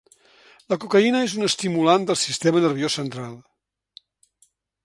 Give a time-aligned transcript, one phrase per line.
[0.73, 3.37] La cocaïna és un estimulant del sistema nerviós central.